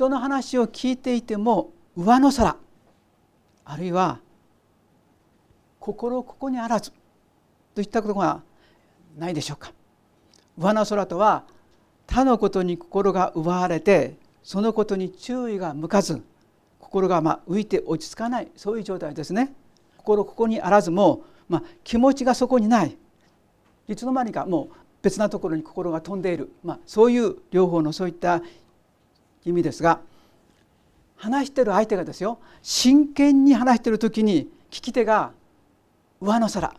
[0.00, 2.56] 人の話を聞いていても上の空
[3.66, 4.18] あるいは
[5.78, 6.90] 心ここにあらず
[7.74, 8.40] といったことが
[9.18, 9.74] ないでしょうか。
[10.56, 11.44] 上の空とは
[12.06, 16.22] 他のことに心が奪われてそのことに注意が向かず
[16.78, 19.52] 心がま浮いて落ち着かないそういう状態ですね。
[19.98, 22.96] 心ここにあらずも、まあ、気持ちがそこにない。
[23.86, 28.40] いつの間にかもう別なところに心が飛んでいる、まあ、そういう両方のそういった
[29.44, 30.00] 意味ですが
[31.16, 35.32] 話してる相手がですよ真剣に話してる時に聞き手が
[36.20, 36.74] 上の空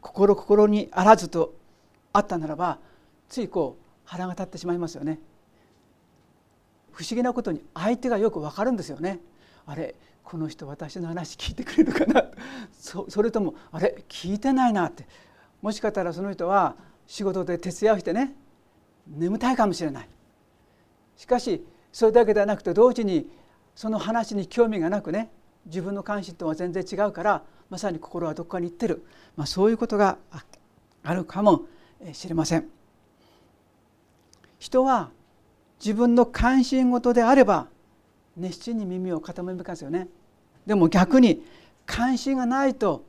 [0.00, 1.54] 心心にあらずと
[2.12, 2.78] あったならば
[3.28, 5.18] ついこう腹が立ってしまいますよね。
[6.92, 9.20] 不思議なことに相手がよくわかるんですよね。
[9.66, 12.24] あれこの人私の話聞いてくれるかな？
[12.78, 15.06] そそれともあれ聞いてないなって。
[15.60, 18.32] もしかしたらその人は仕事で徹夜をしてね
[19.06, 20.08] 眠たいかもしれない。
[21.16, 23.26] しかしそれだけではなくて同時に
[23.74, 25.30] その話に興味がなくね
[25.64, 30.18] 自分の関心とは全然違うからまさに心はどこかに行ってる、まあ、そういうことが
[31.02, 31.62] あるかも
[32.12, 32.68] しれません。
[34.58, 35.08] 人は
[35.80, 37.66] 自分の関心事であれば
[38.36, 40.06] 熱心に耳を傾けますよね。
[40.66, 41.42] でも逆に
[41.86, 43.06] 関心がないと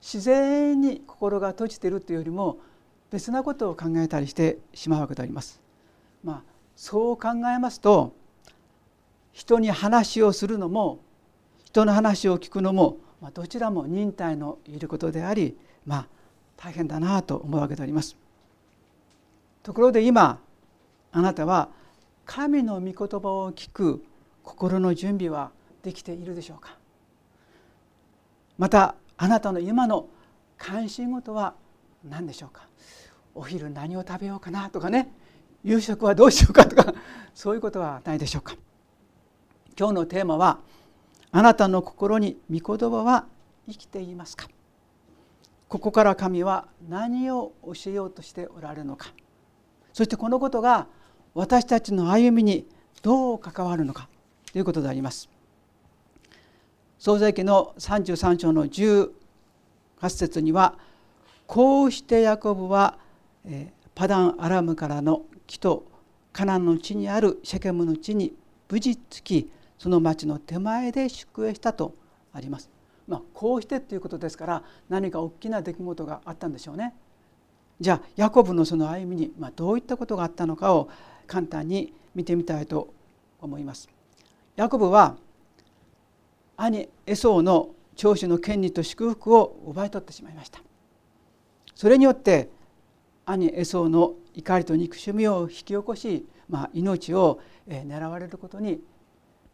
[0.00, 2.56] 自然に心が閉じているというよりも
[3.10, 5.60] 別なことを考えたりしてしまうわけであります。
[6.24, 6.42] まあ、
[6.74, 8.18] そう考えますと
[9.32, 11.00] 人に話をするのも
[11.64, 16.06] 人の話を聞くのも、まあ、どちらも忍耐のいることであり、まあ、
[16.56, 18.16] 大変だなと思うわけであります。
[19.62, 20.40] ところで今
[21.12, 21.68] あなたは
[22.26, 24.04] 神の御言葉を聞く
[24.42, 25.50] 心の準備は
[25.82, 26.76] できているでしょうか。
[28.58, 30.06] またあなたの今の
[30.58, 31.54] 関心事は
[32.04, 32.66] 何でしょうか。
[33.34, 35.12] お昼何を食べようかなとかね
[35.62, 36.94] 夕食はどうしようかとか
[37.34, 38.56] そういうことはないでしょうか。
[39.80, 40.58] 今日のテーマは
[41.32, 43.24] あなたの心に御言葉は
[43.66, 44.46] 生きていますか？
[45.70, 49.14] ここから神は何を教えようとしておられるのか？
[49.94, 50.86] そしてこのことが
[51.32, 52.66] 私たちの歩みに
[53.00, 54.10] どう関わるのか？
[54.52, 55.30] ということであります。
[56.98, 59.08] 創世記の33章の18
[60.10, 60.74] 節には
[61.46, 62.98] こうしてヤコブは
[63.94, 65.86] パダン・アラムからの木と
[66.34, 68.34] カナンの地にあるシェケムの地に
[68.68, 71.94] 無事着きその町の手前で宿営したと
[72.34, 72.68] あります。
[73.08, 76.94] まあ、こうしてということですから何か大きな出来事があったんでしょうね。
[77.80, 80.90] じゃあヤコブのその歩みに、まあ、どういったことがあったのかを
[81.26, 82.92] 簡単に見てみたいと
[83.40, 83.88] 思います。
[84.54, 85.16] ヤコブは
[86.58, 90.60] 兄エソーの長子の権利と祝福を奪い取ってしまいました。
[91.74, 92.50] それによって
[93.24, 98.82] 兄エソーの怒りと憎しみを引き起こし、まあ、命を狙われることに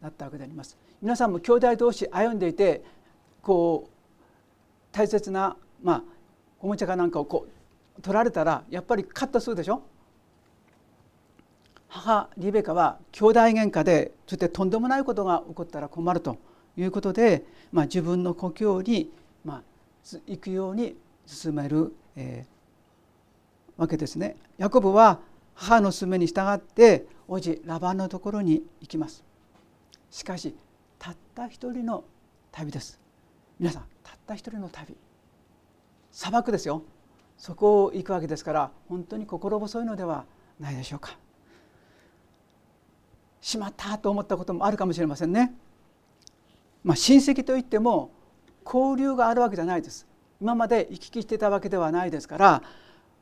[0.01, 0.77] なったわけであります。
[1.03, 2.83] 皆さんも兄弟同士歩んでいて
[3.43, 3.91] こう
[4.93, 6.03] 大切な、まあ、
[6.61, 7.47] おもちゃかなんかをこ
[7.99, 9.83] う取られたらやっぱりカットするでしょ？
[11.89, 16.37] 母リベカは兄弟喧嘩でそしてとんでもないことが起こったら困ると
[16.77, 19.11] いうことで、まあ、自分の故郷に、
[19.45, 19.63] まあ、
[20.27, 24.37] 行くように進める、えー、わけですね。
[24.59, 25.21] ヤコブは
[25.55, 29.25] 母の勧めに従って叔父ラバンのところに行きます。
[30.17, 30.55] しかし
[30.99, 32.03] たった一人の
[32.51, 32.99] 旅です。
[33.61, 34.97] 皆さんたった一人の旅
[36.11, 36.85] 砂漠ですよ
[37.37, 40.25] そこを行くわけですから本当に心細いのでは
[40.59, 41.19] ないでしょうか。
[43.43, 45.55] しまったと思ったこともあるかもしれませんね。
[46.83, 48.11] まあ、親戚といっても
[48.65, 50.07] 交流があるわけじゃないです。
[50.41, 52.63] 今まで行き来してたわけではないですから、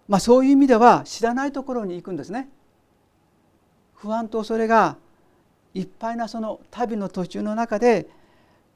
[0.07, 2.49] まあ、そういう意味では知らないところに行くんですね。
[3.95, 4.97] 不安と恐れが
[5.75, 8.09] いっぱいなその旅の途中の中で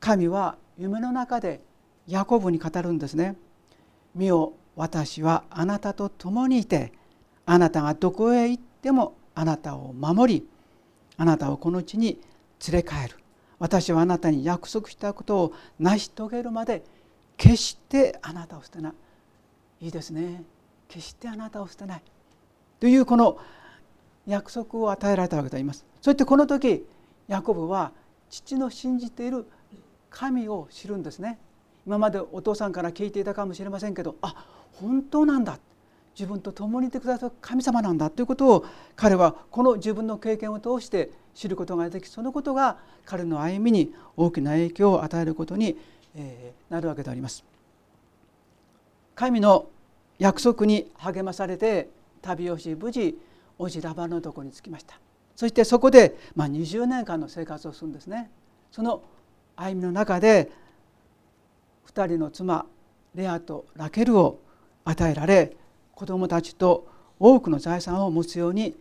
[0.00, 1.60] 神は夢の中で
[2.06, 3.36] ヤコブに語るんですね。
[4.14, 6.92] 見よ私はあなたと共にいて
[7.47, 10.48] あなたがどこへ行ってもあなたを守り
[11.16, 12.20] あなたをこの地に
[12.69, 13.19] 連れ帰る。
[13.58, 16.84] 私はあなたに約束したことを成し遂げるまで
[17.37, 18.93] 決してあなたを捨てない。
[19.81, 20.43] いいですね。
[20.88, 22.02] 決してあなたを捨てない。
[22.81, 23.38] というこの
[24.26, 25.84] 約束を与えられたわけであります。
[26.00, 26.87] そしてこの時
[27.27, 27.93] ヤコブは
[28.31, 29.47] 父の信じている
[30.11, 31.39] 神を知るんですね
[31.87, 34.35] 今までお父さんから聞いていたかもしれませんけどあ
[34.73, 35.59] 本当なんだ
[36.19, 38.67] 自分と共にいてくださる神様なんだということを
[38.97, 45.79] 彼はこの自分の経験を通して知ることができそのことが彼の歩みに大きな影響を与えることに
[46.69, 47.45] なるわけであります。
[49.15, 49.69] 神の
[50.19, 51.89] 約束に励まされて
[52.21, 53.17] 旅をし無事
[53.56, 54.99] おじラバのとこに着きました。
[55.38, 58.29] そしてそこで、まあ、20年間の生活をするんですね。
[58.73, 59.05] その
[59.55, 60.50] 歩みの中で
[61.87, 62.67] 2人の妻
[63.14, 64.40] レアとラケルを
[64.85, 65.56] 与えられ
[65.94, 66.88] 子供たちと
[67.20, 68.75] 多くの財産を持つように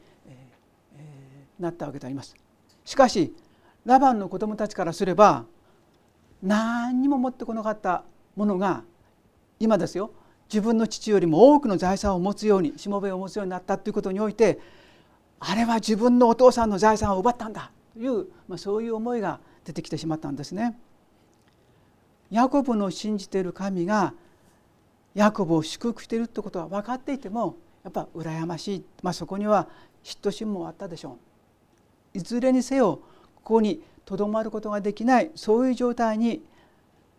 [1.59, 2.35] なったわけであります。
[2.85, 3.35] しかし
[3.85, 5.45] ラバンの子供たちからすれば
[6.41, 8.03] 何にも持ってこなかった
[8.35, 8.81] ものが
[9.59, 10.09] 今ですよ。
[10.51, 14.59] 自分の父よりも多くの財産を持つようにしもべを持つようになったということにおいて
[15.39, 20.77] あれは自分のお父さんの財産を奪ったんだという、まあ、そういう思いが出てきてしまったんですね。
[22.31, 24.13] ヤコブの信じている神が
[25.13, 29.67] ヤコブを祝福しているってことは分かっていてもやっぱ羨ましい、まあ、そこには
[30.03, 31.17] 嫉妬心もあったでしょ
[32.13, 32.17] う。
[32.17, 33.01] いずれにせよ
[33.35, 36.43] ここにとどまることができないそういう状態に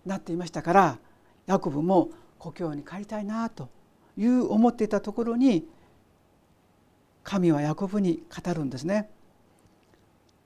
[0.05, 0.99] なっていましたから
[1.47, 3.69] ヤコブも故郷に帰りたいなと
[4.17, 5.67] いう思っていたところに
[7.29, 9.11] 神はヤコブに語るんですね。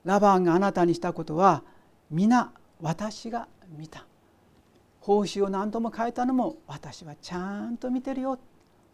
[0.03, 1.63] ラバンがあなたにしたことは
[2.11, 2.51] 皆
[2.81, 3.47] 私が
[3.77, 4.05] 見た
[4.99, 8.37] 報酬を何度も変えたのも私はちゃんと見てるよ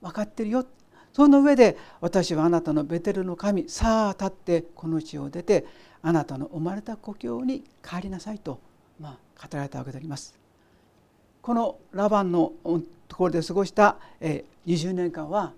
[0.03, 0.67] 分かってるよ
[1.13, 5.65] その上で私はあなたのベテルの神さあ立ってこの地を出て
[6.03, 8.59] あなたの生まれた故郷に帰りなさいと、
[8.99, 10.37] まあ、語られたわけであります。
[11.41, 12.53] このラバンの
[13.07, 15.53] ところで過ごした20年間は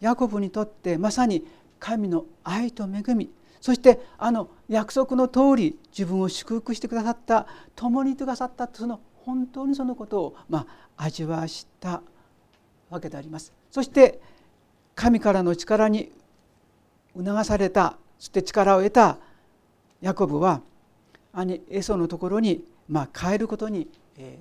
[0.00, 1.46] ヤコブにとってまさに
[1.78, 3.30] 神の愛と恵み
[3.60, 12.00] そしてあの約束の通り自分を祝福してくださった共にいてくださったその本当にそのことを、まあ、味わわした
[12.90, 13.52] わけであります。
[13.72, 14.20] そして
[14.94, 16.12] 神からの力に
[17.16, 19.18] 促されたそして力を得た
[20.00, 20.60] ヤコブは
[21.32, 23.88] 兄エソのところに、まあ、帰ることに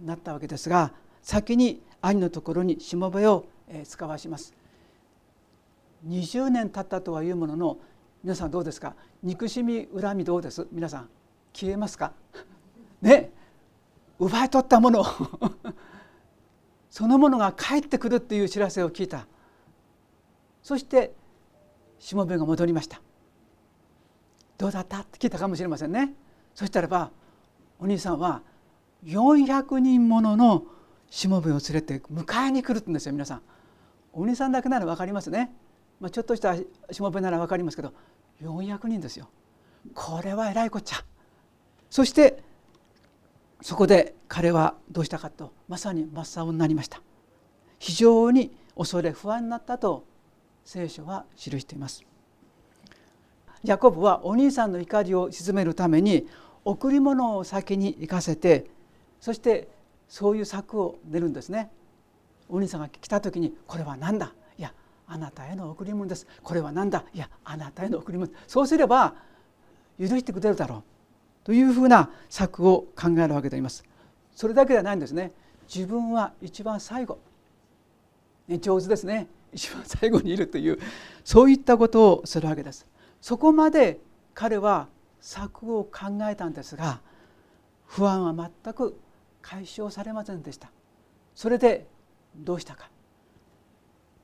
[0.05, 0.91] なったわけですが
[1.21, 3.45] 先に兄のところにしもべを
[3.85, 4.53] 使わします。
[6.07, 7.77] 20年経ったとはいうものの
[8.23, 8.95] 皆さんどうですか？
[9.23, 10.67] 憎しみ恨みどうです？
[10.71, 11.09] 皆さん
[11.53, 12.13] 消えますか？
[13.01, 13.31] ね？
[14.19, 15.03] 奪い取ったもの
[16.89, 19.27] そのものが帰ってくるっていう知らせを聞いた。
[20.63, 21.13] そして
[21.99, 23.01] しもべが戻りました。
[24.57, 25.01] どうだった？
[25.01, 26.13] って聞いたかもしれませんね。
[26.53, 27.11] そしたらば
[27.79, 28.41] お兄さんは
[29.03, 30.63] 400人ものの
[31.09, 33.41] しもべを連れて迎えに来るって言うんですよ皆さん。
[34.13, 35.53] お兄さんだけなら分かりますね、
[35.99, 36.65] まあ、ちょっとしたし
[37.01, 37.93] もべなら分かりますけど
[38.41, 39.29] 400人ですよ。
[39.93, 40.97] これはえらいこっちゃ。
[41.89, 42.43] そして
[43.61, 47.01] そこで彼はどうしたかとまさに真っ青になりました。
[47.79, 50.05] 非常に恐れ不安になったと
[50.65, 52.03] 聖書は記しています。
[53.63, 56.27] ヤコブはお兄さんの怒りを鎮めるために
[56.65, 58.69] 贈り物を先に行かせて
[59.19, 59.69] そして
[60.07, 61.71] そういう策を練るんですね。
[62.47, 64.33] お兄さんが来た時に「これは何だ?」
[65.07, 69.15] 「あなたへの贈り物です」「これは何だ?」「いやあなたへの贈り物」そうすれば
[69.99, 70.83] 許してくれるだろう
[71.43, 73.83] というふうな策を考えるわけであります。
[74.33, 75.31] それだけではないんですね。
[75.73, 77.19] 自分は一番最後、
[78.47, 80.77] ね、上手ですね一番最後にいるという
[81.23, 82.85] そういったことをするわけです。
[83.21, 83.99] そこまで
[84.33, 84.89] 彼は
[85.21, 87.01] 策を考えたんですが
[87.87, 88.99] 不安は全く
[89.41, 90.69] 解消されませんでした
[91.33, 91.87] それで
[92.35, 92.89] どうしたか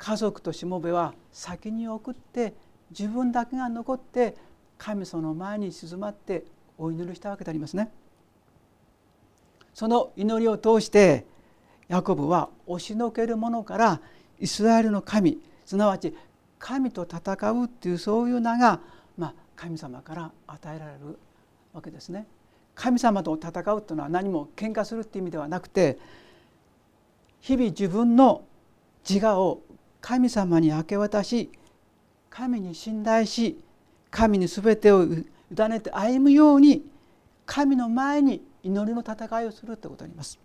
[0.01, 2.55] 家族としもべは先に送って
[2.89, 4.35] 自分だけが残って
[4.79, 6.43] 神様の前に静まって
[6.79, 7.91] お祈りしたわけでありますね
[9.75, 11.27] その祈りを通して
[11.87, 14.01] ヤコブは押しのけるものから
[14.39, 16.15] イスラエルの神すなわち
[16.57, 18.79] 神と戦うっていうそういう名が、
[19.19, 21.19] まあ、神様から与えられる
[21.73, 22.27] わけですね。
[22.75, 25.97] 神様と戦うというのは何も喧嘩するっていう意味ではなくて
[27.39, 28.43] 日々自分の
[29.07, 29.61] 自我を
[30.01, 31.51] 神様に明け渡し
[32.29, 33.63] 神に信頼し
[34.09, 35.23] 神に全てを委
[35.69, 36.83] ねて歩むように
[37.45, 40.39] 神の前に祈りの戦いをするということになります。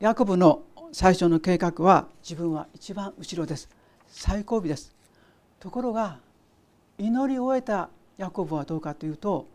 [0.00, 0.62] ヤコブの
[0.92, 3.68] 最初の計画は自分は一番後ろです
[4.08, 4.94] 最後尾です
[5.60, 6.18] ところが
[6.98, 9.46] 祈り終えたヤコブはどうかというと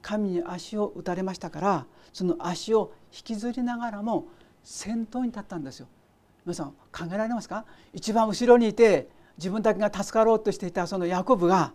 [0.00, 4.26] 神に足を打たれましたからその足を引きずりながらも
[4.62, 5.88] 先頭に立ったんですよ。
[6.44, 7.64] 皆さん考えられますか？
[7.92, 11.72] 一番後ろにいて自分だけが助かろうとしていたそのヤコブが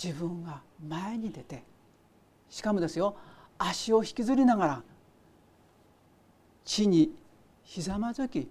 [0.00, 1.62] 自分が前に出て
[2.48, 3.16] しかもですよ
[3.58, 4.82] 足を引きずりながら
[6.64, 7.12] 地に
[7.62, 8.48] ひざまずき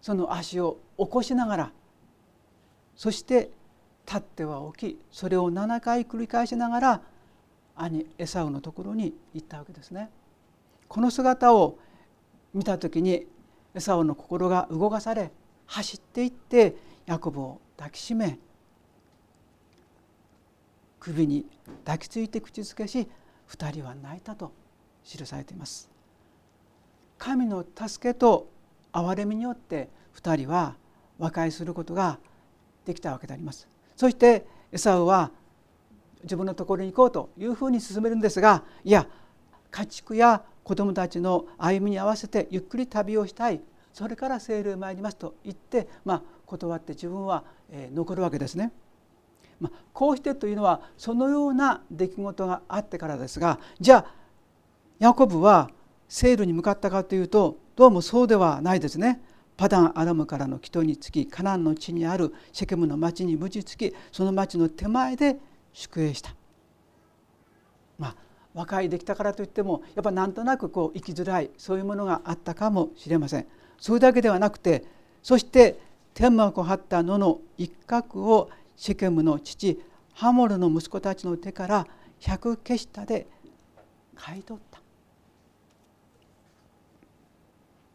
[0.00, 1.72] その足を起こしながら
[2.94, 3.50] そして
[4.06, 7.00] 立っては起きそれを7回繰り返しながら
[7.76, 10.10] 兄エサウのところに行ったわけですね。
[10.88, 11.78] この姿を
[12.54, 13.26] 見た時に
[13.74, 15.30] エサウの心が動かされ
[15.66, 18.38] 走っていってヤコブを抱きしめ
[20.98, 21.46] 首に
[21.84, 23.08] 抱きついて口づけし
[23.50, 24.52] 2人は泣いたと
[25.04, 25.88] 記されています。
[27.16, 28.48] 神の助けと
[28.92, 30.76] 憐れみによって2人は
[31.18, 32.18] 和解することが
[32.84, 33.68] できたわけであります。
[33.96, 35.30] そしてエサウは
[36.22, 39.06] 自分のところに行こうというふうに進めるんですがいや
[39.70, 43.62] 家畜や子供たちの歩みに合わせてゆっくり旅をしたい
[43.94, 48.70] それから聖霊参りますと言って、まあ、断って自分は、え残るわけですね。
[49.60, 54.14] まあ、こうしてというのはそのような出来事があってからですがじゃあ
[54.98, 55.70] ヤコブは
[56.06, 59.22] 聖ルに向かったかというとどうもそうではないですね。
[59.56, 65.38] パダン・アラムからの祈祷につきカナンの地にあるシェケムの町に無事つきその町の手前で
[65.72, 66.34] 宿営した。
[67.98, 68.27] まあ
[68.58, 73.46] 和解できたからといってもやっぱなんとなくこう生きづらいそういうものがあったかもしれません。
[73.78, 74.84] それだけではなくて
[75.22, 75.78] そして
[76.12, 79.80] 天幕を張った野の一角をシェケムの父
[80.12, 81.86] ハモルの息子たちの手から
[82.18, 83.28] 百ケシタで
[84.16, 84.80] 買い取った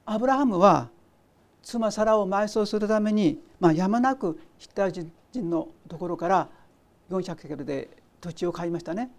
[0.05, 0.89] アブラハムは
[1.61, 6.49] 妻サラを埋葬するために、まあ、やまなくヒッター人のところから
[7.09, 7.89] 400ケルで
[8.21, 9.11] 土地を買いましたね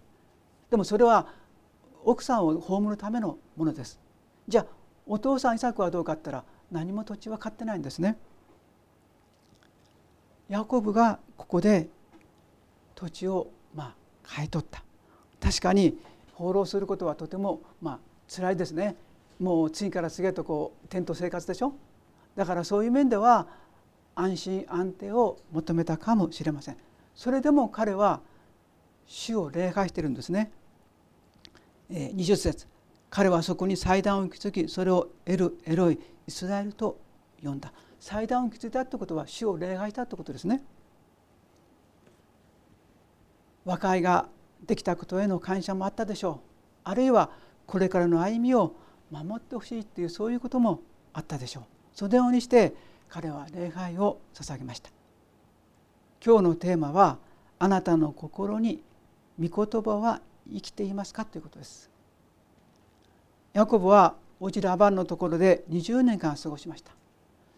[0.69, 1.27] でもそれは
[2.03, 3.99] 奥さんを葬るためのものです。
[4.47, 4.65] じゃあ
[5.07, 8.17] お父さんイサクはどうかったら何も土地は買ってないんですね。
[10.49, 11.89] ヤコブがここで
[12.93, 14.83] 土地をまあ買い取った。
[15.39, 15.97] 確かに
[16.33, 18.95] 放浪することはとてもまあ辛いですね。
[19.39, 21.73] もう次から次へとこうテント生活でしょ。
[22.35, 23.47] だからそういう面では
[24.15, 26.77] 安心安定を求めたかもしれません。
[27.15, 28.21] それでも彼は
[29.07, 30.51] 主を礼拝してるんですね。
[31.89, 32.67] 20節。
[33.09, 36.99] 彼はそこに祭壇を築きそれをエル・エロイ・イスラエルと
[37.43, 37.71] 呼んだ。
[37.99, 40.63] 祭壇を築いたってことは主を礼拝したってことですね。
[43.63, 44.27] 和解が
[44.65, 46.39] できたことへの感謝もあったでしょう。
[46.83, 47.31] あるいは
[47.65, 48.75] これからの歩みを
[49.11, 50.81] 守ってほしいっていうそういうことも
[51.13, 51.63] あったでしょう。
[51.93, 52.75] そのようにして
[53.07, 54.89] 彼は礼拝を捧げました。
[56.23, 57.17] 今日のテーマは
[57.59, 58.83] あなたの心に
[59.39, 61.25] 御言葉は生きていますか？
[61.25, 61.89] ということです。
[63.53, 66.91] ヤコブはおじラバンのところで20年間過ごしました。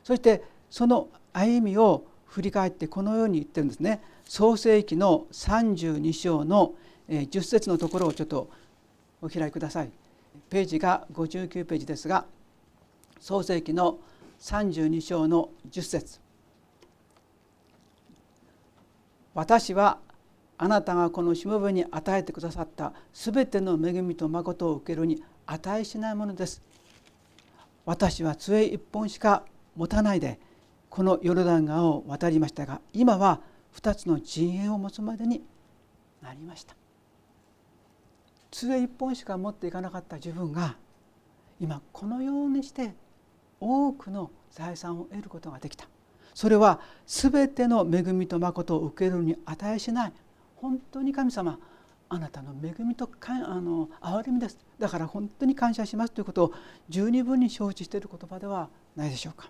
[0.04, 4.02] そしてその歩みを振り返ってこのように言ってるんですね。
[4.26, 6.74] 創世記の32章の
[7.10, 8.50] 10節のところをちょっと
[9.22, 9.92] お開きください。
[10.50, 12.26] ページが59ページですが
[13.20, 14.00] 創世記の
[14.40, 16.20] 32章の10節。
[19.34, 20.00] 私は
[20.60, 26.62] あなたがこのしもべに与えてくださったすべての恵みと誠を受けるに値しないものです。
[27.86, 29.44] 私は杖一本しか
[29.76, 30.40] 持たないで
[30.90, 33.40] このヨルダン川を渡りましたが今は
[33.76, 35.44] 2つの陣営を持つまでに
[36.22, 36.76] なりました。
[38.50, 40.76] 杖一本しか持っていかなかった自分が
[41.60, 42.96] 今このようにして
[43.60, 45.88] 多くの財産を得ることができた。
[46.34, 50.14] それは全ての恵みと誠を受けるに値しない
[50.62, 51.60] 本当に神様
[52.10, 54.58] あなたの恵みとかあの憐れみです。
[54.80, 56.54] だから本当に感謝しますということを
[56.90, 59.50] 十二分に承知している言葉ではないでしょうか。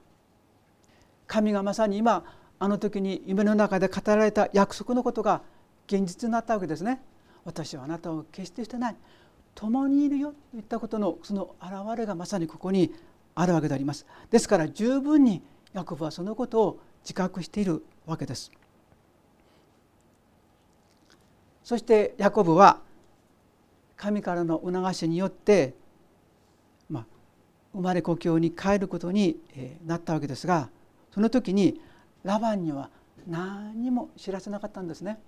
[1.27, 2.23] 神がまさに今
[2.59, 5.41] あの時に夢の中で語られた約束のことが
[5.87, 7.01] 現実になったわけですね。
[7.45, 8.95] 私はあなたを決してしてない。
[9.53, 10.33] 共にいるよ。
[10.51, 12.93] といったことのその現れがまさにここに
[13.35, 14.05] あるわけであります。
[14.31, 18.51] ですから十分にヤコブはそのことを自覚しているわけです。
[21.67, 22.79] そしてヤコブは
[23.97, 25.73] 神からの促しによって、
[26.89, 27.05] まあ、
[27.73, 29.37] 生まれ故郷に帰ることに
[29.85, 30.69] なったわけですが
[31.13, 31.81] その時に
[32.23, 32.89] ラバンには
[33.27, 35.19] 何も知らせなかったんですね。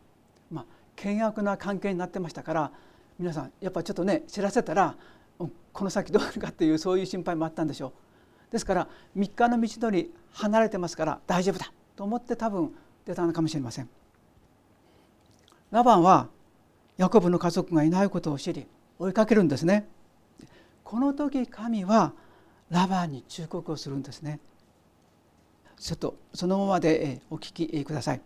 [0.49, 0.65] まあ、
[0.97, 2.71] 険悪な関係になってましたから
[3.19, 4.95] 皆さんやっぱちょっとね知らせたら
[5.37, 5.49] こ
[5.83, 7.87] の先どうなるかっていうそういう心配もあったんでしょ
[8.49, 8.53] う。
[8.53, 12.73] ですから3日の道のり離れてますから大丈夫だと思って多分
[13.05, 13.89] 出たのかもしれません。
[15.71, 16.27] ラバンは
[16.97, 18.65] ヤコブの家族がいないことを知り
[18.97, 19.87] 追いかけるんですね。
[20.83, 22.13] この時神は
[22.69, 24.39] ラバンに忠告をするんですね。
[25.77, 28.21] ちょっとそのままでお聞きください。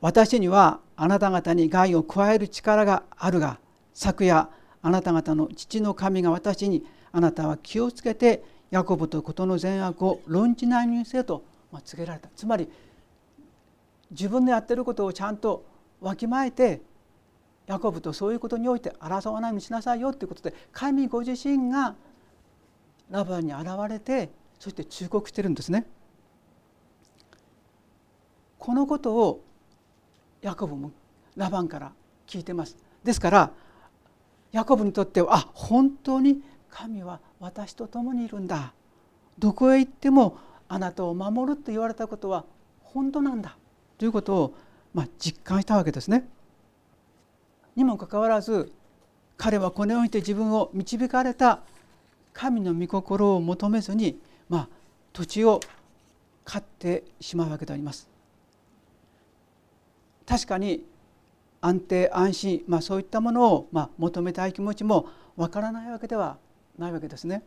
[0.00, 3.58] 私にはあなた方に害を加える力があるが
[3.92, 4.48] 昨夜
[4.82, 12.68] あなた方の父の神が私にあなたは気をつけてヤコブと事の善悪を論じないにせよと告げられたつまり
[14.10, 15.64] 自分のやってることをちゃんと
[16.04, 16.82] わきまえて
[17.66, 21.94] ヤコブとそういうことにおいて争わないようにしなさいよということで神ご自身が
[23.10, 25.86] ラバンに現れてそして忠告してるんですね。
[28.58, 29.44] このことを
[30.40, 30.90] ヤコブも
[31.36, 31.92] ラバンから
[32.26, 32.76] 聞いてます。
[33.02, 33.50] ですから
[34.52, 38.72] ヤコブにとってはあ本当に神は私と共にいるんだ。
[39.38, 40.36] どこへ行っても
[40.68, 42.44] あなたを守ると言われたことは
[42.82, 43.56] 本当なんだ。
[43.98, 44.54] ということを、
[44.94, 46.26] まあ、実感したわけですね。
[47.76, 48.72] にもかかわらず
[49.36, 51.60] 彼はこの世にて自分を導かれた
[52.32, 54.68] 神の御心を求めずに、まあ、
[55.12, 55.60] 土地を
[56.44, 58.08] 買ってしまうわけであります。
[60.26, 60.84] 確かに
[61.60, 66.38] 安定安心、まあ、そういったものを、まあ、求めたい気持ちもわからないわけでは
[66.78, 67.42] ないわけですね。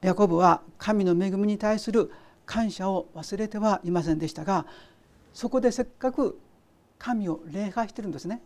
[0.00, 2.10] ヤコブは神の恵みに対する
[2.46, 4.66] 感謝を忘れてはいませんでしたが
[5.32, 6.38] そこでせっかく
[6.98, 8.40] 神を礼拝してるんですね。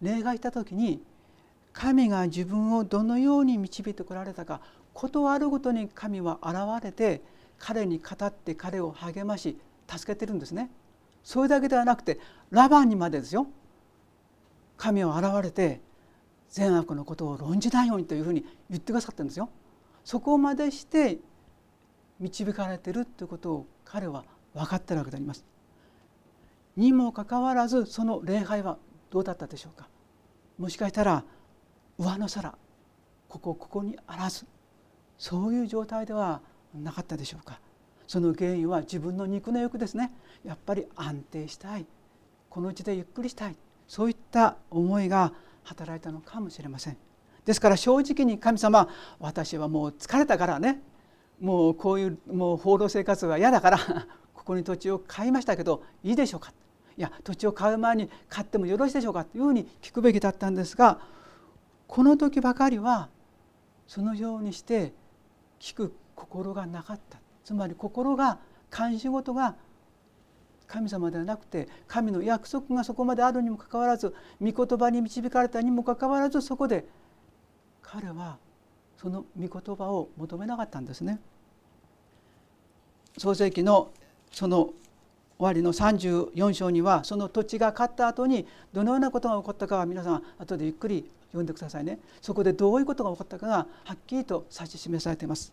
[0.00, 1.02] 礼拝した時に
[1.72, 4.60] 神が自分をどのように導いてこられたか
[4.94, 7.22] 事あるごとに神は現れて
[7.58, 9.56] 彼に語って彼を励まし
[9.88, 10.70] 助けてるんですね。
[11.24, 12.18] それだけではなくて
[12.50, 13.46] ラバンにまでですよ
[14.76, 15.80] 神は現れて
[16.50, 19.48] 善悪のことを論じないようにというふうに言ってくださってるんですよ。
[20.04, 21.18] そこまでして
[22.22, 24.24] 導かれているということを彼は
[24.54, 25.44] 分かってるわけであります。
[26.76, 28.78] にもかかわらずその礼拝は
[29.10, 29.88] どうだったでしょうか。
[30.56, 31.24] もしかしたら
[31.98, 32.54] 上の皿
[33.28, 34.46] ここここにあらず
[35.18, 36.40] そういう状態では
[36.74, 37.60] なかったでしょうか。
[38.06, 40.12] その原因は自分の肉の欲ですね。
[40.44, 41.86] やっぱり安定したい。
[42.48, 43.56] このうちでゆっくりしたい。
[43.88, 45.32] そういった思いが
[45.64, 46.96] 働いたのかもしれません。
[47.44, 48.88] ですから正直に神様
[49.18, 50.82] 私はもう疲れたからね。
[51.40, 53.78] もうこういうもう放浪生活は嫌だから
[54.34, 56.52] ここに土地を買いましたけどいいでしょうか？
[56.96, 59.24] いや土地を買う前に買ってもよろしいでしょうか？
[59.24, 61.00] というふうに聞くべきだったんですが
[61.86, 63.08] この時ばかりは
[63.86, 64.92] そのようにして
[65.58, 67.18] 聞く心がなかった。
[67.44, 68.38] つまり心が
[68.76, 69.56] 監視事が
[70.68, 76.86] 神様ではなくて神の約束がそこまであるにもかかわらず御言葉に導かれたにもかかわらずそこで
[77.82, 78.38] 彼は
[79.02, 81.18] その御言葉を求めなかったんですね。
[83.18, 83.90] 創世記の
[84.30, 84.74] その終
[85.38, 91.98] わりの34章にはその土地が買った後にどのようなことが起こったかは皆さん後でゆっくり読んでくださいね。
[92.20, 95.52] そこでどういうことが起こったかがはっきりと指し示されています。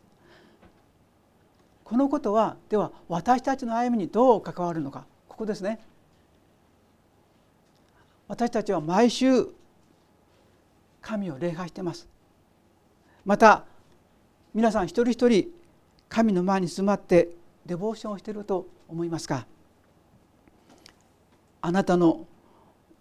[1.84, 5.06] このことはでは私たちの歩みにどう関わるのか。
[5.28, 5.80] ここですね。
[8.28, 9.48] 私たちは毎週
[11.02, 12.08] 神を礼拝しています。
[13.30, 13.64] また
[14.56, 15.52] 皆さん一人一人
[16.10, 17.30] 神の前に住まって
[17.64, 19.46] デボーションをしていると思いますか？
[21.62, 22.26] あなたの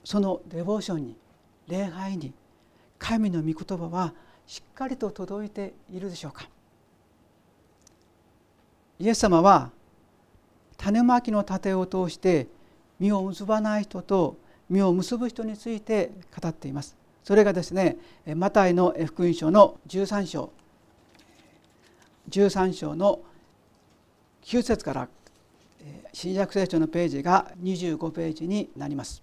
[0.04, 1.16] そのデボーションに
[1.66, 2.34] 礼拝に
[2.98, 4.12] 神の御言葉は
[4.46, 6.46] しっかりと届いているでしょうか？
[8.98, 9.70] イエス様は
[10.76, 12.48] 種まきの盾を通して
[13.00, 14.36] 実を結ばない人と
[14.68, 16.97] 実を結ぶ人について語っています。
[17.28, 17.98] それがですね
[18.36, 20.50] マタイの福音書の13章
[22.30, 23.20] 13章の
[24.44, 25.08] 9節から
[26.14, 29.22] 新約聖書のページが25ページになります。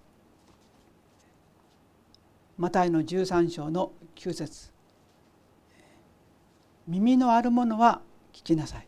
[2.56, 4.70] マタイの13章の9節。
[6.86, 8.86] 耳のあるものは聞きなさい。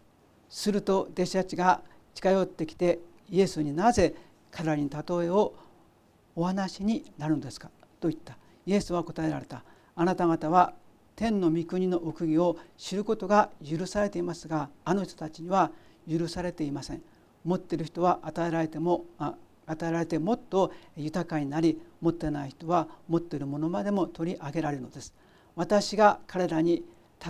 [0.48, 1.82] すると弟子たちが
[2.14, 4.14] 近寄ってきてイエスになぜ
[4.52, 5.54] 彼らに例えを
[6.36, 7.68] お話になるんですか？
[7.98, 8.38] と言った。
[8.68, 9.62] イエスは答えられた。
[9.96, 10.74] あなた方は
[11.16, 15.70] 天の御国の奥義を知ることが許されていますがあの人たちには
[16.08, 17.02] 許されていません。
[17.46, 25.14] 持っている人は与えられても与えられてもっと豊かになり持ってない人は持っているものまでも取り上げられるのです。
[25.56, 26.84] 私が彼らに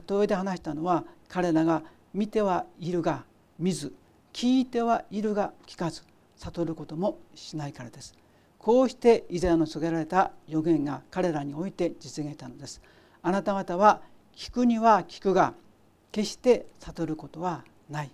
[0.09, 3.25] 例えで話したのは彼らが見てはいるが
[3.61, 3.95] 見ず
[4.33, 6.03] 聞いてはいるが聞かず
[6.37, 8.15] 悟ることもしないからです。
[8.69, 12.83] こうして以前の告げられた予言が彼らにおいて実現したのです。
[13.23, 14.03] あなた方は
[14.37, 15.55] 聞くには聞くが
[16.13, 18.11] 決して悟ることはない。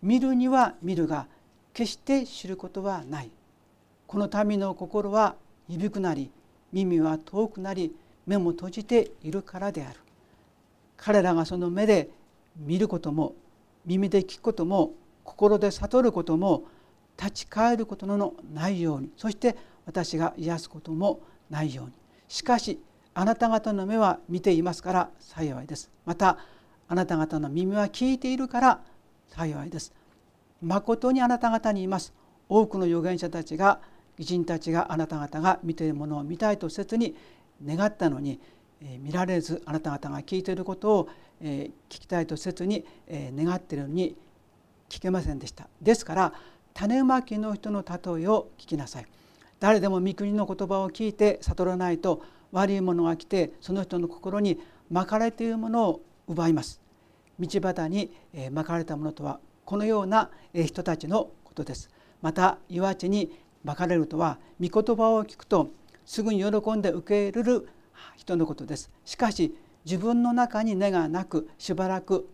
[0.00, 1.26] 見るには見るが
[1.74, 3.30] 決して知ることはない。
[4.06, 5.34] この民の心は
[5.68, 6.30] 鈍くなり
[6.72, 7.94] 耳は遠くなり
[8.26, 10.00] 目も閉じているからである。
[10.96, 12.08] 彼らがその目で
[12.56, 13.34] 見ることも
[13.84, 16.62] 耳で聞くことも心で悟ることも
[17.18, 19.10] 立ち返ることのないように。
[19.18, 19.54] そして
[19.86, 21.92] 私が癒すこともないように。
[22.28, 22.80] しかし
[23.14, 25.90] あなた方の目は見ていますから幸いです。
[26.06, 26.38] また
[26.88, 28.80] あなた方の耳は聞いているから
[29.28, 29.92] 幸いです。
[30.62, 32.12] 誠にあなた方にいます。
[32.48, 33.80] 多くの預言者たちが
[34.18, 37.16] 偉人たちがあなた方が見ているものを見たいと切に
[37.64, 38.40] 願ったのに
[39.00, 41.08] 見られずあなた方が聞いていることを
[41.40, 44.16] 聞きたいと切に願っているのに
[44.88, 45.68] 聞けませんでした。
[45.80, 46.32] ですから
[46.74, 49.06] 種まきの人の例えを聞きなさい。
[49.62, 52.20] 誰でも御国の言葉を聞いて悟らないと
[52.50, 54.58] 悪いものが来てその人の心に
[54.90, 56.80] まかれているものを奪います。
[57.38, 58.12] 道端に
[58.50, 61.90] まかれたものとはこのような人たちのことです。
[62.22, 65.70] また岩地にまかれるとは御言葉を聞くと
[66.04, 67.68] すぐに喜んで受け入れる
[68.16, 68.90] 人のことです。
[69.04, 72.28] しかし自分の中に根がなくしばらく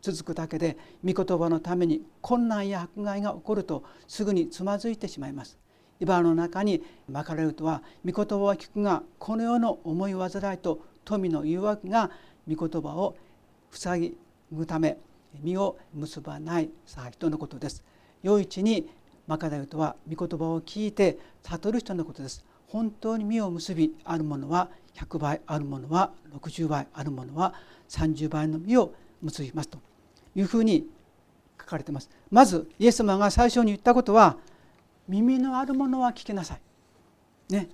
[0.00, 5.58] 続くだけで御言葉のために困難や迫害が起こるとすぐにつまずいてしまいます。
[6.00, 12.10] 茨の中にまかれるとは御言葉を聞くがこの世の思い煩いと富の誘惑が
[12.48, 13.16] 御言葉を
[13.70, 14.14] 塞
[14.52, 14.98] ぐため
[15.40, 17.82] 身を結ばないさあ人のことです。
[18.22, 18.88] 良い地に
[19.26, 22.44] まかれるとは御言葉を聞いて悟る人のことです。
[22.68, 27.54] 本当に身を結びあるものは100倍あるものは60倍あるものは
[27.88, 29.78] 30倍の実を結びますと
[30.34, 30.86] いうふうに
[31.60, 32.10] 書かれています。
[32.30, 34.36] まずイエス様が最初に言ったことは
[35.08, 37.52] 耳のあるものは聞きなさい。
[37.52, 37.68] ね。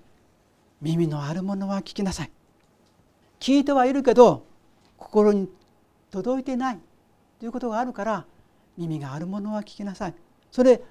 [0.81, 2.31] 耳のあるものは聞きなさい。
[3.41, 4.47] 聞いてはいるけど
[4.97, 5.49] 心に
[6.11, 6.79] 届いてない。
[7.39, 8.27] ということがあるから
[8.77, 10.15] 耳があるものは聞きなさい。
[10.51, 10.83] それ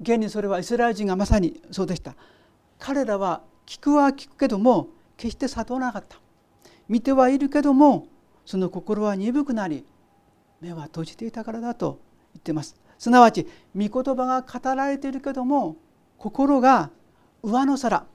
[0.00, 2.14] 現にそれはイスラエル人がまさにそうでした。
[2.78, 6.18] 彼らは聞くは聞くけども決して悟らなかった。
[6.88, 8.06] 見てはいるけども
[8.44, 9.84] その心は鈍くなり
[10.60, 12.00] 目は閉じていたからだと
[12.34, 12.76] 言ってます。
[12.98, 15.76] すなわち御言葉が語られているけども
[16.18, 16.90] 心が
[17.42, 18.06] 上の皿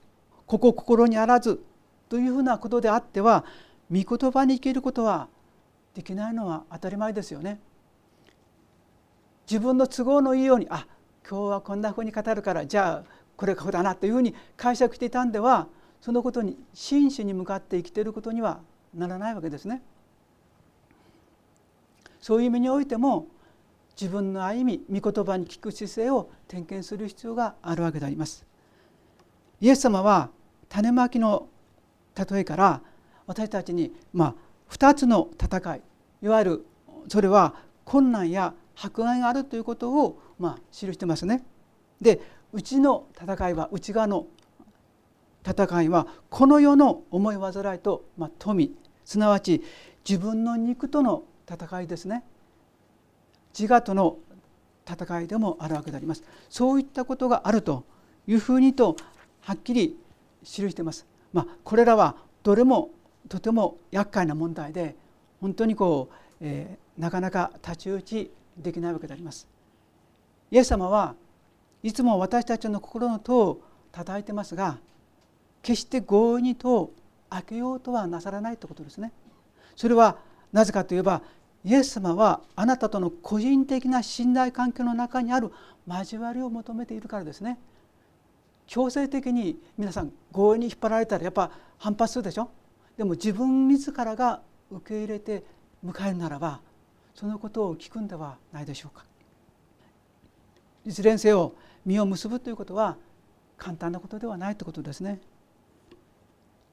[0.45, 1.63] ここ心にあらず
[2.09, 3.45] というふうなことであっては
[3.91, 5.27] 御言葉に生きることは
[5.93, 7.59] できないのは当たり前ですよね。
[9.49, 10.87] 自分の都合のいいようにあ
[11.29, 15.67] 今日はこんなふうに語るからじゃあこれがこうだなというふうに解釈していたんでは
[15.99, 18.61] そのことに真摯に向かって生きていることには
[18.93, 19.81] ならないわけですね。
[22.19, 23.27] そういう意味においても
[24.01, 28.43] 自分の歩み御言葉に聞く姿勢を点検する必要があるわけであります。
[29.59, 30.31] イエス様は
[30.69, 31.47] 種まきの
[32.15, 32.81] 例えから
[33.27, 34.35] 私たちにまあ
[34.71, 35.81] 2つの戦い
[36.23, 36.65] いわゆる
[37.09, 37.53] それは
[37.85, 41.43] 困難や迫害があるということをまあ記してますね。
[42.01, 42.19] で
[42.53, 44.25] うちの戦いは内側の
[45.47, 49.61] 戦いはこの世の思い煩いと、まあ、富すなわち
[50.09, 52.23] 自分の肉との戦いですね
[53.57, 54.17] 自我との
[54.89, 57.83] 戦いでもあるわけでありますそういったことがあると
[58.27, 58.95] いうふうにと
[59.41, 59.97] はっきり
[60.43, 61.05] 記しています。
[61.33, 62.89] まあ、これらはどれも
[63.29, 64.95] とても厄介な問題で
[65.39, 69.47] 本当にこう、えー、なかなか太刀打ちできないわけであります。
[70.51, 71.15] イエス様は
[71.83, 73.61] いつも私たちの心の戸を
[73.91, 74.77] 叩いてますが
[75.61, 76.93] 決して強引に戸を
[77.29, 79.11] 開けようとはなさらないということですね。
[79.75, 80.17] それは
[80.51, 81.21] なぜかといえば
[81.63, 85.51] イエス様はあなたとの個人的な信頼関係の中にある
[85.87, 87.59] 交わりを求めているからですね。
[88.67, 92.49] 強制的に皆さん強引に引っ張られたらやっぱ反発するでしょ
[92.97, 95.43] でも自分自らが受け入れて
[95.85, 96.61] 迎えるならば
[97.13, 99.05] そのことを聞くんではないでしょうか。
[100.85, 101.53] いずれにせよ
[101.85, 102.97] 実を結ぶということは
[103.57, 105.19] 簡単なことではないということですね。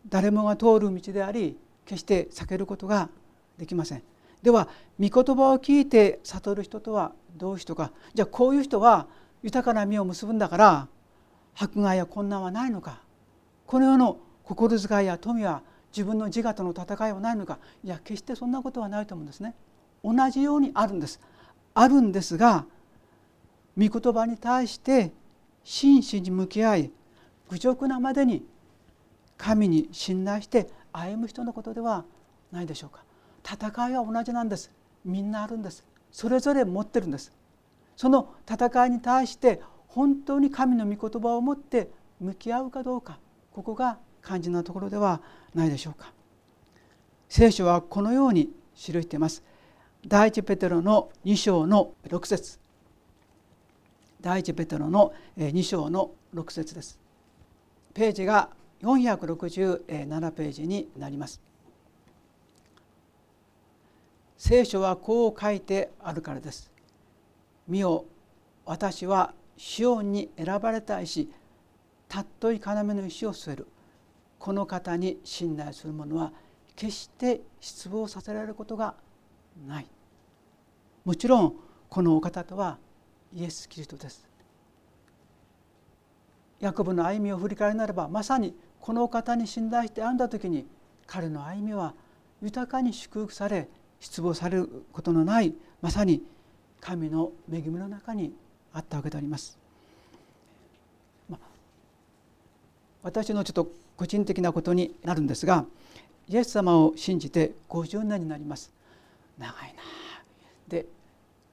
[0.08, 3.10] 誰もが通る道であり決して避けることが
[3.58, 4.02] できません。
[4.42, 4.68] では
[5.00, 9.06] 御言葉を聞いて悟る人とはどういう人かじゃあこういう人は
[9.42, 10.88] 豊かな実を結ぶんだから
[11.56, 13.00] 迫害や困難はないのか
[13.66, 19.54] この世の心遣いや富は自分の自我との戦いはないのかいや決してそんなことはないと思うんですね。
[20.04, 21.20] 同じようにあるんです。
[21.74, 22.64] あるんですが
[23.76, 25.12] 御言葉に対して
[25.64, 26.92] 真摯に向き合い
[27.50, 28.44] 愚直なまでに
[29.36, 32.04] 神に信頼して歩む人のことでは
[32.50, 33.07] ないでしょうか。
[33.50, 34.70] 戦いは同じなんです。
[35.04, 35.84] みんなあるんです。
[36.10, 37.32] それぞれ持ってるんです。
[37.96, 43.18] その戦いに対して本当に神の御言葉を持って向き合うかどうか
[43.52, 45.22] ここが肝心なところでは
[45.54, 46.12] ないでしょうか。
[47.28, 49.42] 聖書はこのように記しています。
[50.06, 52.60] 第一ペテロの2章の6節。
[54.20, 56.98] 第一ペテロの2章の6節です。
[57.94, 58.50] ページが
[58.82, 61.47] 467ページになります。
[64.38, 66.70] 聖書はこう書いてあるからです。
[67.66, 68.04] 見よ
[68.64, 71.28] 私はシオンに選ばれた石
[72.08, 73.66] たっとい要の石を据える。
[74.38, 76.32] この方に信頼する者は
[76.76, 78.94] 決して失望させられることが
[79.66, 79.86] ない。
[81.04, 81.54] もちろん
[81.88, 82.78] このお方とは
[83.34, 84.24] イエス・キリストです。
[86.60, 90.64] ヤコブの歩みを振り返るならばまさにこのお方に信頼して歩んだ時に
[91.08, 91.94] 彼の歩みは
[92.40, 93.68] 豊かに祝福され
[94.00, 96.22] 失望されることのないまさに
[96.80, 98.32] 神の恵みの中に
[98.72, 99.58] あったわけであります。
[101.28, 101.38] ま
[103.02, 105.66] 私のちょっと個人的なことになるんですが
[106.28, 108.72] イエス様を信じて50年になります。
[109.38, 109.82] 長いな。
[110.68, 110.86] で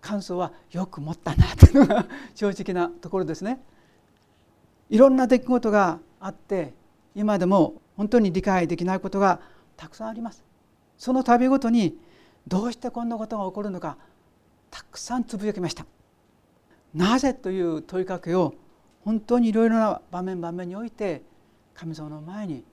[0.01, 2.05] 感想はよく持ったなというのが
[2.36, 3.60] 正直なところですね。
[4.89, 6.73] いろんな出来事があって
[7.15, 9.39] 今でも本当に理解できないことが
[9.77, 10.43] たくさんあります。
[10.97, 11.97] その度ごとに
[12.47, 13.97] どうしてこんなことが起こるのか
[14.69, 15.86] たくさんつぶやきました。
[16.93, 18.53] なぜという問いかけを
[19.03, 21.23] 本当にいろいろな場面場面において
[21.73, 22.63] 神様の前に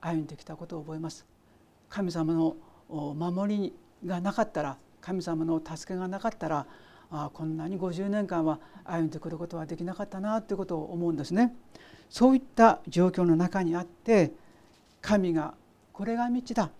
[0.00, 1.26] 歩んできたことを覚えます。
[1.88, 2.56] 神様の
[2.88, 3.72] 守り
[4.06, 6.66] がなかったら神様の助けがなかったら
[7.10, 11.54] あこんなに50年間は歩んでくることはできなかったなということを思うんですね。
[12.10, 14.32] そういった状況の中にあって
[15.00, 15.54] 神が
[15.92, 16.70] これが道だ。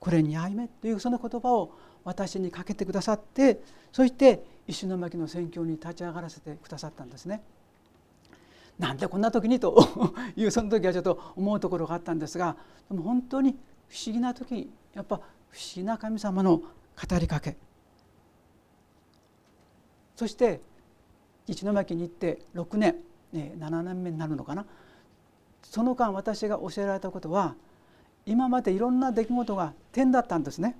[0.00, 1.72] これに歩めというその言葉を
[2.04, 3.60] 私にかけてくださって
[3.92, 7.42] そして石巻の宣教に立ち上がらせてくださったんですね。
[8.78, 12.56] なんでこんな時にというその時はちょっと思うところがあったんですが
[12.90, 13.56] でも本当に
[13.88, 16.66] 不思議な時やっぱ不思議な神様の語
[17.18, 17.56] りかけ
[20.14, 20.60] そして
[21.46, 22.96] 一巻に行って6年
[23.32, 24.66] 7年目になるのかな
[25.62, 27.54] その間私が教えられたことは
[28.26, 30.76] 今までいろんな出来事が点だったんですね。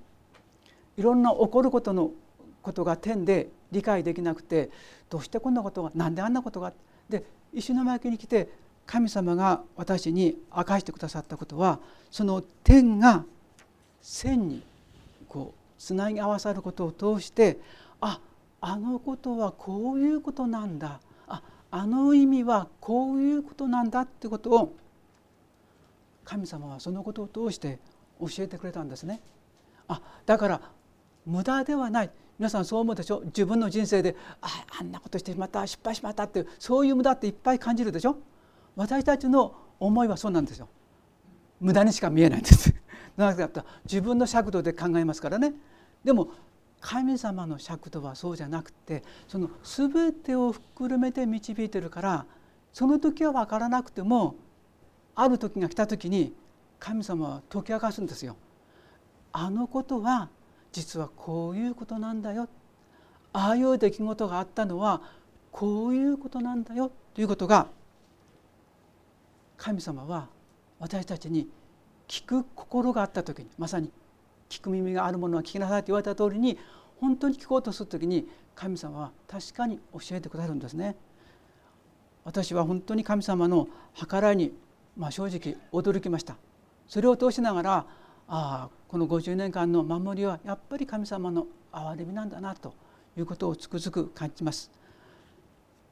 [0.96, 2.10] いろんな起こることの
[2.62, 4.70] ことが点で理解できなくて
[5.08, 6.72] どうしてこんなことが何であんなことが
[7.08, 8.48] で石巻に来て
[8.86, 11.78] 神様が私に明かしてくださったことは
[12.10, 13.24] その点が
[14.00, 14.62] 線に
[15.28, 17.58] こうつなぎ合わさることを通して
[18.00, 18.20] あ
[18.60, 24.76] あのことはこういうことなんだああの意味はこういうことなんだってことを
[26.26, 27.78] 神様はそのことを通して
[28.20, 29.22] 教えてくれたんですね。
[29.88, 30.60] あだから
[31.24, 32.10] 無駄ではない。
[32.38, 33.22] 皆さんそう思うでしょ？
[33.26, 34.48] 自分の人生であ
[34.80, 38.18] あんなことしてしまった失敗しまったってそういう無駄っていっぱい感じるでしょ？
[38.74, 40.68] 私たちの思いはそうなんですよ。
[41.60, 42.74] 無駄にしか見えないんです。
[43.16, 45.54] なぜかと自分の尺度で考えますからね。
[46.04, 46.28] でも
[46.80, 52.26] 神様の尺度はそうじゃなくてその全てをひっくるめて導いてるから
[52.72, 54.36] その時は分からなくても
[55.16, 56.34] ある時が来た時に
[56.78, 58.36] 神様は解き明かすんですよ。
[59.32, 60.28] あのことは
[60.72, 62.48] 実はこういうことなんだよ
[63.32, 65.02] ああいう出来事があったのは
[65.50, 67.66] こういうことなんだよということが
[69.56, 70.28] 神様は
[70.78, 71.48] 私たちに
[72.08, 73.90] 聞く心があった時にまさに
[74.48, 76.58] 聞く耳があるものは聞きなさいと言われた通りに
[77.00, 80.96] 本当に聞こうとする時に神様は確かに教えてくださるんですね。
[82.24, 84.52] 私は本当に神様の計らいに、
[84.96, 86.36] まあ、正直驚きました。
[86.88, 87.84] それを通しながらあ
[88.28, 92.74] あこの50年間の守りはやっぱり神様の憐れみなんだなと
[93.16, 94.70] いうことをつくづく感じます。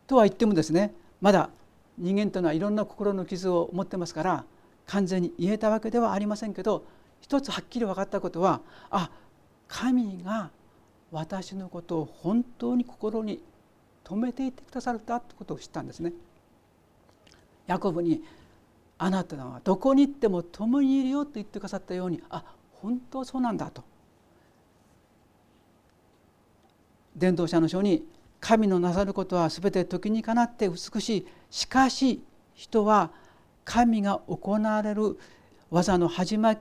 [0.07, 1.51] とは言ってもですねまだ
[1.97, 4.45] 人間というのはいろんな心の傷を持ってますから
[4.87, 6.85] 完全に言えたわけではありませんけど
[7.21, 9.11] 一つはっきり分かったことはあ
[9.69, 10.51] 神が
[11.11, 13.41] 私のことを本当に心に
[14.03, 16.13] 留めていてくださるんだということを知ったんですね。
[17.67, 18.23] ヤコブに
[18.99, 22.45] 「あなたはどこに行っても共にいるよ」と言ってくださったようにあ
[22.81, 23.83] 本当そうなんだと。
[27.17, 28.07] 伝道者の書に
[28.41, 33.11] 「神のなさることは全て時にかなって美しいしかし人は
[33.65, 35.19] 神が行われる
[35.71, 36.55] 技の始ま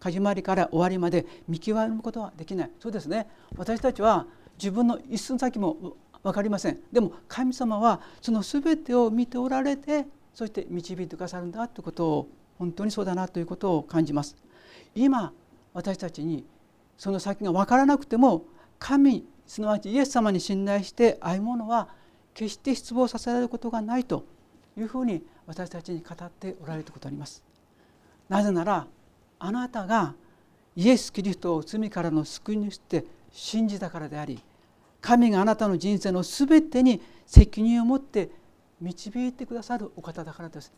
[0.00, 2.70] 始まりから終わりまで見極めることはできない。
[2.80, 3.28] そうですね。
[3.56, 6.80] 私たちは自分の一寸先も分かりません。
[6.92, 10.06] でも神様はその全てを見ておられて
[10.38, 12.28] そして導いてくださるんだということを
[12.60, 14.36] 本当にそうだなということを感じます
[14.94, 15.32] 今
[15.74, 16.44] 私たちに
[16.96, 18.44] その先が分からなくても
[18.78, 21.88] 神すなわちイエス様に信頼して歩むのは
[22.34, 24.26] 決して失望させられることがないと
[24.76, 27.42] いうふうに私たちに語っておられることあります。
[28.28, 28.86] なぜなら
[29.40, 30.14] あなたが
[30.76, 34.40] イエス・キリストを罪からの救い主って信じたからであり
[35.00, 38.30] 神があなたの人生の全てに責任を持って
[38.80, 40.72] 導いてくださるお方だからです。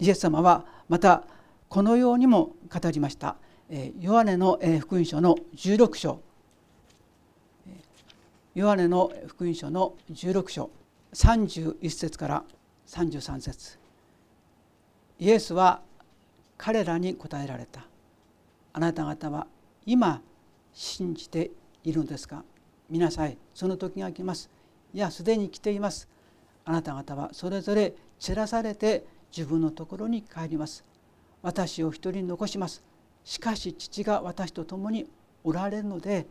[0.00, 1.24] イエス様はまた
[1.68, 3.36] このようにも語りました。
[4.00, 6.20] ヨハネの福音書の16章。
[8.54, 10.70] ヨハネの福音書の16章。
[11.14, 12.44] 31節から
[12.86, 13.78] 33節。
[15.18, 15.82] イエスは
[16.58, 17.86] 彼らに答えられた。
[18.72, 19.46] あなた方は
[19.86, 20.20] 今
[20.72, 21.50] 信じて
[21.84, 22.44] いるのですか？
[22.90, 23.36] 見なさい。
[23.54, 24.50] その時が来ます。
[24.94, 26.08] いやすでに来ています。
[26.64, 29.04] あなた方はそれぞれ散らされて
[29.36, 30.84] 自分のところに帰ります。
[31.42, 32.82] 私を一人残します。
[33.24, 35.06] しかし父が私と共に
[35.44, 36.26] おられるので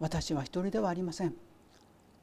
[0.00, 1.34] 私は一人ではありません。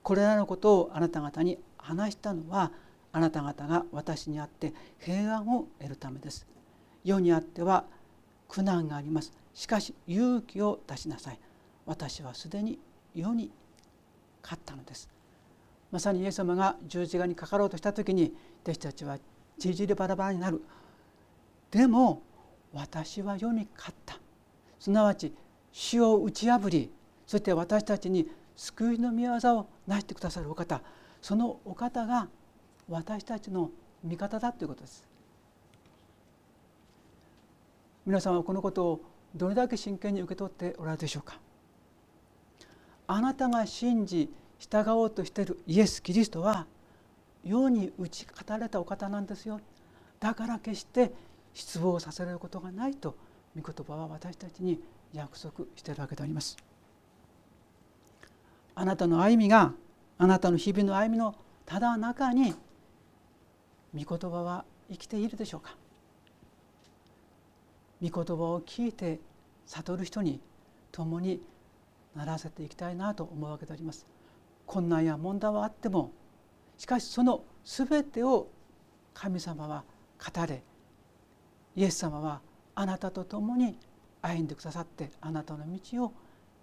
[0.04, 2.72] これらのことをあなた方に話したのは
[3.12, 6.48] あなた方が私にあって平安を得るためです。
[7.04, 7.86] 世にあっては
[8.48, 9.34] 苦難があります。
[9.54, 11.40] しかし勇気を出しなさい。
[11.86, 12.80] 私はすでに
[13.14, 13.52] 世に
[14.42, 15.10] 勝ったのです。
[15.92, 19.18] まさにイエス様が十字架にかかろうとした時に弟子たちは
[19.60, 20.62] ちじりバラバラになる。
[21.70, 22.22] でも
[22.74, 24.18] 私は世に勝った。
[24.80, 25.34] すなわち
[25.72, 26.92] 死を打ち破り
[27.28, 30.82] そして私たちに救いの御業を成してくださるお方。
[31.22, 32.28] そのお方が
[32.90, 33.70] 私たちの
[34.04, 35.08] 味方だということです。
[38.06, 39.02] 皆さんはこのことを
[39.36, 41.40] どれだけ真剣に受け取っておられるでしょうか。
[43.08, 44.30] あなたが信じ
[44.62, 46.68] 従おうとしているイエス・キリストは
[47.44, 49.60] 世に打ち語られたお方なんですよ。
[50.20, 51.12] だから決して
[51.52, 53.16] 失望させられることがないと
[53.60, 54.80] 御言葉は私たちに
[55.14, 56.56] 約束しているわけであります。
[58.76, 59.74] あなたの歩みが
[60.20, 61.34] あなたの日々の歩みの
[61.66, 62.54] ただ中に
[63.96, 65.76] 御言葉は生きているでしょうか。
[68.00, 69.20] 御言葉を聞いて
[69.66, 70.40] 悟る人に
[70.92, 71.42] 共に
[72.16, 74.06] ならせていきたいなと思うわけであります。
[74.72, 76.14] 困難や問題はあっても
[76.78, 78.48] しかしその全てを
[79.14, 79.84] 神様は
[80.18, 80.64] 語れ
[81.76, 82.40] イエス様は
[82.74, 83.78] あなたと共に
[84.22, 86.14] 歩んでくださってあなたの道を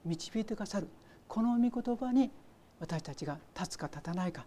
[0.07, 0.89] 導いてくださる。
[1.27, 2.31] この御言葉に
[2.81, 4.47] 私たちが立つか立たないか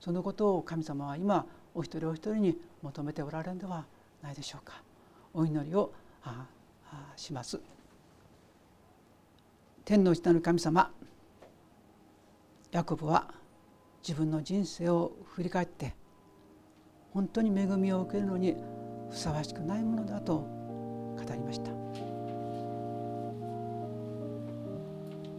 [0.00, 3.84] そのことを神様は今お一人お一人に求めておられるのでは
[4.22, 4.82] ないでしょうか。
[5.34, 5.92] お祈りを
[7.16, 7.60] します。
[9.84, 10.90] 天の下の神様
[12.74, 13.32] ヤコブは
[14.02, 15.94] 自分の人生を振り返って
[17.12, 18.56] 本当に恵みを受けるのに
[19.12, 21.70] ふさわしくないものだと語りました。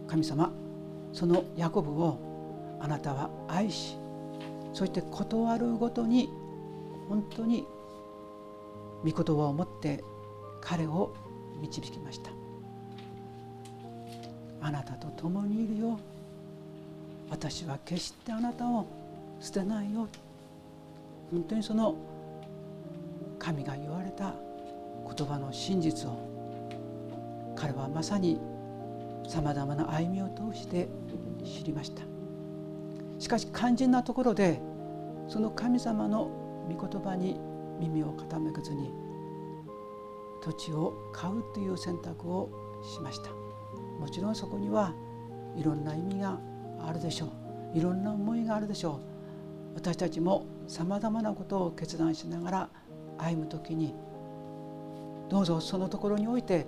[0.08, 0.50] 神様
[1.12, 3.98] そのヤコブをあなたは愛し
[4.72, 6.30] そして断るごとに
[7.06, 7.66] 本当に
[9.04, 10.02] 御言葉を持って
[10.62, 11.14] 彼を
[11.60, 12.30] 導きました。
[14.62, 16.00] あなたと共にいるよ。
[17.30, 18.86] 私は決してあなたを
[19.40, 20.08] 捨てないよ
[21.30, 21.94] 本当にその
[23.38, 24.34] 神が言われた
[25.16, 26.18] 言葉の真実を
[27.54, 28.38] 彼はまさに
[29.28, 30.88] さまざまな歩みを通して
[31.44, 32.02] 知りました。
[33.18, 34.60] しかし肝心なところで
[35.28, 36.30] その神様の
[36.68, 37.40] 御言葉に
[37.80, 38.92] 耳を傾けずに
[40.42, 42.50] 土地を買うという選択を
[42.84, 43.30] しました。
[43.98, 44.94] もちろんそこには
[45.56, 46.38] いろんな意味が
[46.84, 47.26] あるでしょ
[47.74, 47.78] う。
[47.78, 49.00] いろんな思いがあるでしょ
[49.74, 49.76] う。
[49.76, 52.68] 私たちもさまざまなことを決断しながら
[53.18, 53.94] 歩む時に
[55.28, 56.66] どうぞそのところにおいて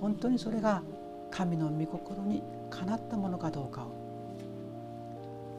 [0.00, 0.82] 本当にそれが
[1.30, 4.00] 神の御心にかなったものかどうかを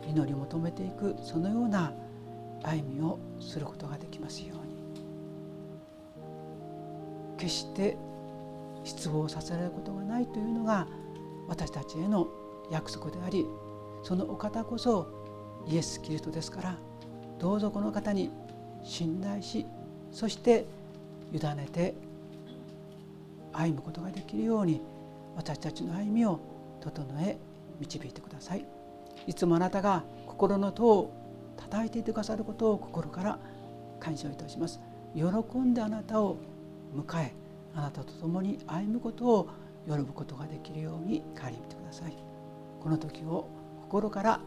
[0.07, 1.93] 祈り求めていくそのような
[2.63, 4.71] 歩みをすることができますように。
[7.37, 7.97] 決して
[8.83, 10.87] 失望させられることがないというのが
[11.47, 12.27] 私たちへの
[12.69, 13.45] 約束であり
[14.03, 15.07] そのお方こそ
[15.67, 16.77] イエス・キリストですから
[17.39, 18.31] どうぞこの方に
[18.83, 19.65] 信頼し
[20.11, 20.65] そして
[21.31, 21.93] 委ねて
[23.53, 24.81] 歩むことができるように
[25.35, 26.39] 私たちの歩みを
[26.81, 27.37] 整え
[27.79, 28.65] 導いてください。
[29.27, 31.13] いつもあなたが心の戸を
[31.57, 33.39] 叩いていてくださることを心から
[33.99, 34.79] 感謝いたします。
[35.15, 35.23] 喜
[35.57, 36.37] んであなたを
[36.95, 37.33] 迎え
[37.75, 39.49] あなたと共に歩むことを
[39.85, 42.13] 喜ぶことができるように帰りてください。
[42.81, 43.47] この時を
[43.91, 44.39] 心から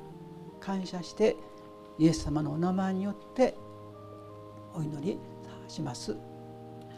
[0.58, 1.36] 感謝して
[1.98, 3.54] イエス様のお名前によって
[4.74, 5.18] お祈り
[5.68, 6.16] します。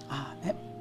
[0.09, 0.76] アーメン